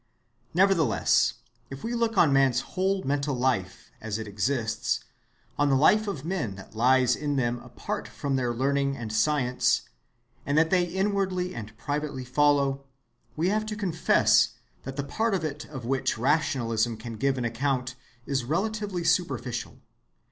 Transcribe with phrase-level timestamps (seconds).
[0.55, 1.35] Nevertheless,
[1.69, 5.01] if we look on man's whole mental life as it exists,
[5.59, 9.83] on the life of men that lies in them apart from their learning and science,
[10.43, 12.83] and that they inwardly and privately follow,
[13.35, 17.45] we have to confess that the part of it of which rationalism can give an
[17.45, 17.93] account
[18.25, 19.77] is relatively superficial.